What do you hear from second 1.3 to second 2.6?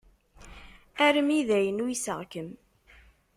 d ayen uyseɣ-kem.